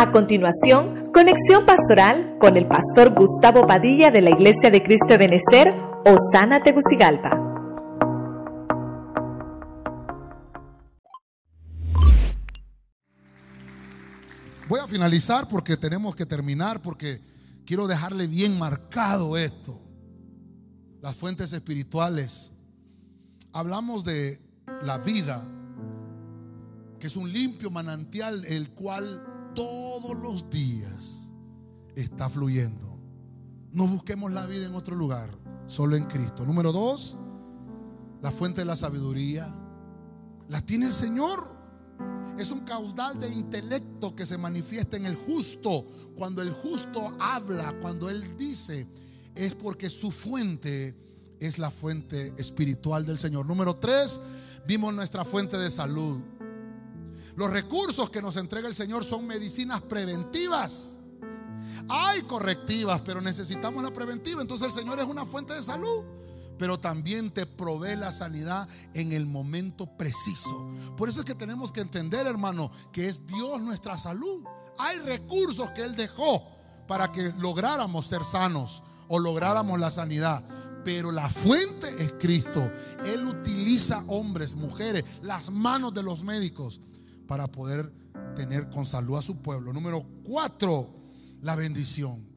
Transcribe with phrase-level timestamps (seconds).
[0.00, 5.18] A continuación, conexión pastoral con el pastor Gustavo Padilla de la Iglesia de Cristo de
[5.18, 5.74] Benecer,
[6.06, 7.38] Osana Tegucigalpa.
[14.70, 17.20] Voy a finalizar porque tenemos que terminar, porque
[17.66, 19.78] quiero dejarle bien marcado esto.
[21.02, 22.52] Las fuentes espirituales.
[23.52, 24.40] Hablamos de
[24.80, 25.44] la vida,
[26.98, 31.30] que es un limpio manantial, el cual todos los días
[31.94, 32.98] está fluyendo.
[33.72, 35.30] No busquemos la vida en otro lugar,
[35.66, 36.44] solo en Cristo.
[36.44, 37.18] Número dos,
[38.20, 39.54] la fuente de la sabiduría.
[40.48, 41.58] La tiene el Señor.
[42.38, 45.86] Es un caudal de intelecto que se manifiesta en el justo.
[46.16, 48.88] Cuando el justo habla, cuando él dice,
[49.34, 50.96] es porque su fuente
[51.38, 53.46] es la fuente espiritual del Señor.
[53.46, 54.20] Número tres,
[54.66, 56.20] vimos nuestra fuente de salud.
[57.36, 60.98] Los recursos que nos entrega el Señor son medicinas preventivas.
[61.88, 64.42] Hay correctivas, pero necesitamos la preventiva.
[64.42, 66.04] Entonces el Señor es una fuente de salud
[66.60, 70.68] pero también te provee la sanidad en el momento preciso.
[70.94, 74.44] Por eso es que tenemos que entender, hermano, que es Dios nuestra salud.
[74.76, 76.46] Hay recursos que Él dejó
[76.86, 80.44] para que lográramos ser sanos o lográramos la sanidad.
[80.84, 82.70] Pero la fuente es Cristo.
[83.06, 86.82] Él utiliza hombres, mujeres, las manos de los médicos
[87.30, 87.92] para poder
[88.34, 89.72] tener con salud a su pueblo.
[89.72, 90.92] Número cuatro,
[91.42, 92.28] la bendición.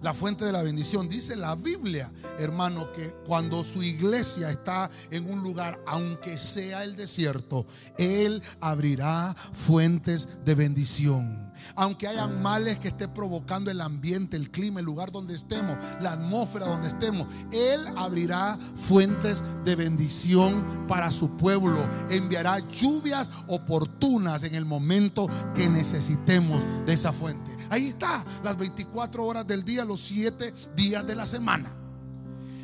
[0.00, 1.08] La fuente de la bendición.
[1.08, 6.94] Dice la Biblia, hermano, que cuando su iglesia está en un lugar, aunque sea el
[6.94, 7.66] desierto,
[7.98, 14.80] Él abrirá fuentes de bendición aunque hayan males que esté provocando el ambiente, el clima,
[14.80, 21.36] el lugar donde estemos, la atmósfera donde estemos, Él abrirá fuentes de bendición para su
[21.36, 21.78] pueblo.
[22.10, 27.50] Enviará lluvias oportunas en el momento que necesitemos de esa fuente.
[27.70, 31.70] Ahí está, las 24 horas del día, los 7 días de la semana.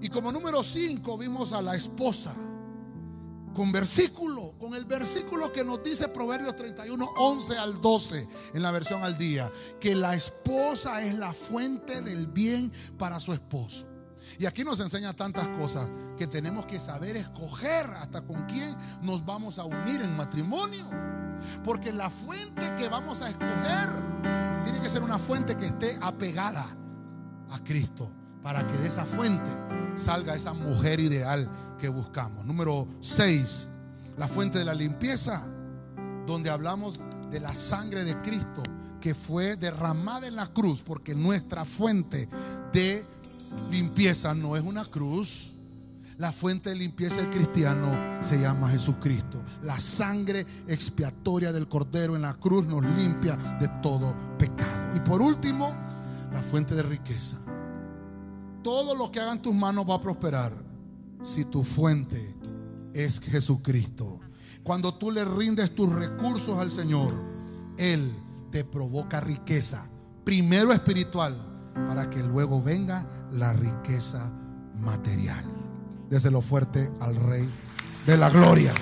[0.00, 2.34] Y como número 5 vimos a la esposa
[3.56, 8.70] con versículo, con el versículo que nos dice Proverbios 31, 11 al 12 en la
[8.70, 9.50] versión al día,
[9.80, 13.88] que la esposa es la fuente del bien para su esposo.
[14.38, 19.24] Y aquí nos enseña tantas cosas que tenemos que saber escoger hasta con quién nos
[19.24, 20.90] vamos a unir en matrimonio.
[21.64, 23.90] Porque la fuente que vamos a escoger
[24.64, 26.76] tiene que ser una fuente que esté apegada
[27.50, 28.12] a Cristo
[28.46, 29.50] para que de esa fuente
[29.96, 32.44] salga esa mujer ideal que buscamos.
[32.44, 33.68] Número 6,
[34.18, 35.42] la fuente de la limpieza,
[36.28, 38.62] donde hablamos de la sangre de Cristo
[39.00, 42.28] que fue derramada en la cruz, porque nuestra fuente
[42.72, 43.04] de
[43.68, 45.58] limpieza no es una cruz.
[46.16, 49.42] La fuente de limpieza del cristiano se llama Jesucristo.
[49.64, 54.94] La sangre expiatoria del Cordero en la cruz nos limpia de todo pecado.
[54.94, 55.74] Y por último,
[56.32, 57.38] la fuente de riqueza
[58.66, 60.52] todo lo que hagan tus manos va a prosperar
[61.22, 62.34] si tu fuente
[62.94, 64.18] es Jesucristo.
[64.64, 67.14] Cuando tú le rindes tus recursos al Señor,
[67.78, 68.12] Él
[68.50, 69.88] te provoca riqueza,
[70.24, 71.36] primero espiritual,
[71.86, 74.32] para que luego venga la riqueza
[74.80, 75.44] material.
[76.10, 77.48] Déselo fuerte al Rey
[78.04, 78.72] de la Gloria.